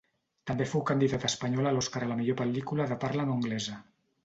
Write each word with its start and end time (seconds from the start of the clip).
També 0.51 0.65
fou 0.71 0.81
candidata 0.89 1.29
espanyola 1.33 1.69
a 1.73 1.77
l'Oscar 1.77 2.03
a 2.07 2.09
la 2.13 2.19
millor 2.23 2.41
pel·lícula 2.41 2.91
de 2.95 3.01
parla 3.07 3.29
no 3.31 3.39
anglesa. 3.39 3.79